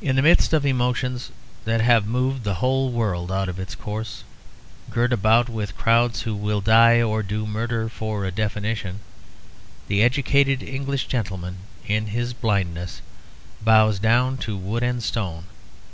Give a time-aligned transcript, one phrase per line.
[0.00, 1.32] In the midst of emotions
[1.64, 4.22] that have moved the whole world out of its course,
[4.88, 9.00] girt about with crowds who will die or do murder for a definition,
[9.88, 11.56] the educated English gentleman
[11.88, 13.02] in his blindness
[13.60, 15.46] bows down to wood and stone.